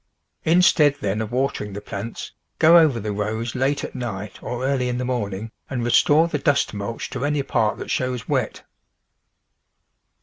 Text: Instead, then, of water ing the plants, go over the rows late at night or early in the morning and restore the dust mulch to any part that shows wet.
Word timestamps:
Instead, 0.45 0.95
then, 0.99 1.21
of 1.21 1.31
water 1.31 1.63
ing 1.63 1.73
the 1.73 1.79
plants, 1.79 2.31
go 2.57 2.79
over 2.79 2.99
the 2.99 3.11
rows 3.11 3.53
late 3.53 3.83
at 3.83 3.93
night 3.93 4.41
or 4.41 4.65
early 4.65 4.89
in 4.89 4.97
the 4.97 5.05
morning 5.05 5.51
and 5.69 5.83
restore 5.83 6.27
the 6.27 6.39
dust 6.39 6.73
mulch 6.73 7.07
to 7.11 7.23
any 7.23 7.43
part 7.43 7.77
that 7.77 7.91
shows 7.91 8.27
wet. 8.27 8.63